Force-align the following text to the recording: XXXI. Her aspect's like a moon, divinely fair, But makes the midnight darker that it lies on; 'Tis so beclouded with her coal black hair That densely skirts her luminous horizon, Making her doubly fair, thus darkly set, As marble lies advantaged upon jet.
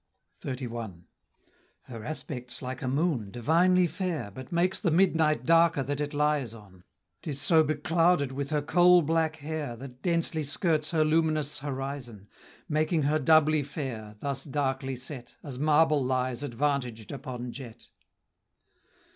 XXXI. 0.41 1.03
Her 1.83 2.03
aspect's 2.03 2.63
like 2.63 2.81
a 2.81 2.87
moon, 2.87 3.29
divinely 3.29 3.85
fair, 3.85 4.31
But 4.31 4.51
makes 4.51 4.79
the 4.79 4.89
midnight 4.89 5.45
darker 5.45 5.83
that 5.83 6.01
it 6.01 6.11
lies 6.11 6.55
on; 6.55 6.83
'Tis 7.21 7.39
so 7.39 7.63
beclouded 7.63 8.31
with 8.31 8.49
her 8.49 8.63
coal 8.63 9.03
black 9.03 9.35
hair 9.35 9.75
That 9.75 10.01
densely 10.01 10.43
skirts 10.43 10.89
her 10.89 11.05
luminous 11.05 11.59
horizon, 11.59 12.27
Making 12.67 13.03
her 13.03 13.19
doubly 13.19 13.61
fair, 13.61 14.15
thus 14.21 14.43
darkly 14.43 14.95
set, 14.95 15.35
As 15.43 15.59
marble 15.59 16.03
lies 16.03 16.41
advantaged 16.41 17.11
upon 17.11 17.51
jet. 17.51 17.89